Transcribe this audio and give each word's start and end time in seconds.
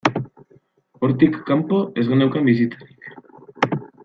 Hortik 1.07 1.37
kanpo, 1.51 1.83
ez 2.03 2.07
geneukan 2.09 2.51
bizitzarik. 2.51 3.13